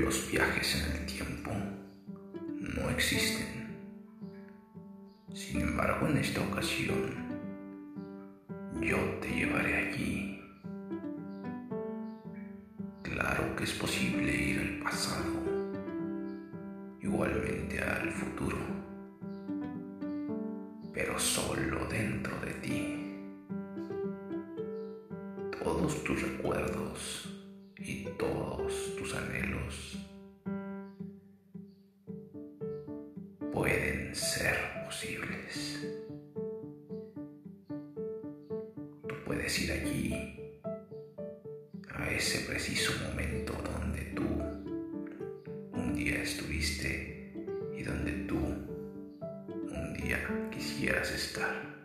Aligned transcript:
los 0.00 0.30
viajes 0.30 0.82
en 0.82 0.96
el 0.96 1.06
tiempo 1.06 1.50
no 2.58 2.88
existen. 2.90 3.46
Sin 5.34 5.60
embargo, 5.60 6.06
en 6.06 6.16
esta 6.16 6.40
ocasión, 6.40 7.14
yo 8.80 8.96
te 9.20 9.28
llevaré 9.28 9.88
allí. 9.88 10.42
Claro 13.02 13.54
que 13.54 13.64
es 13.64 13.72
posible 13.72 14.34
ir 14.34 14.60
al 14.60 14.82
pasado, 14.82 15.30
igualmente 17.00 17.80
al 17.82 18.10
futuro, 18.12 18.56
pero 20.94 21.18
solo 21.18 21.86
dentro 21.88 22.34
de 22.40 22.52
ti. 22.54 22.98
Todos 25.62 26.02
tus 26.02 26.22
recuerdos 26.22 27.28
y 27.76 28.04
todos 28.18 28.96
tus 28.96 29.14
anhelos 29.14 29.51
pueden 33.52 34.14
ser 34.14 34.56
posibles. 34.84 35.80
Tú 39.08 39.14
puedes 39.24 39.58
ir 39.62 39.72
allí, 39.72 40.62
a 41.94 42.10
ese 42.10 42.40
preciso 42.40 42.92
momento 43.08 43.52
donde 43.52 44.00
tú 44.16 44.24
un 45.72 45.94
día 45.94 46.22
estuviste 46.22 47.32
y 47.76 47.82
donde 47.82 48.12
tú 48.28 48.36
un 48.36 49.94
día 49.94 50.18
quisieras 50.50 51.10
estar. 51.12 51.81